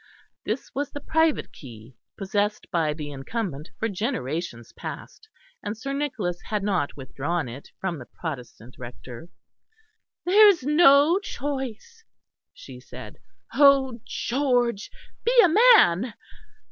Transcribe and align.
This 0.45 0.73
was 0.73 0.89
the 0.89 0.99
private 0.99 1.53
key, 1.53 1.95
possessed 2.17 2.65
by 2.71 2.91
the 2.91 3.11
incumbent 3.11 3.69
for 3.77 3.87
generations 3.87 4.71
past, 4.73 5.29
and 5.61 5.77
Sir 5.77 5.93
Nicholas 5.93 6.41
had 6.45 6.63
not 6.63 6.97
withdrawn 6.97 7.47
it 7.47 7.69
from 7.79 7.99
the 7.99 8.07
Protestant 8.07 8.77
Rector. 8.79 9.29
"There 10.25 10.47
is 10.47 10.63
no 10.63 11.19
choice," 11.19 12.03
she 12.51 12.79
said. 12.79 13.19
"Oh! 13.53 13.99
George, 14.03 14.89
be 15.23 15.33
a 15.43 15.55
man!" 15.77 16.15